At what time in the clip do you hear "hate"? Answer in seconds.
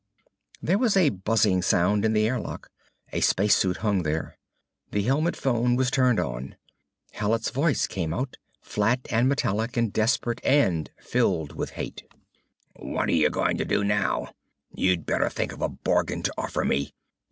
11.77-12.11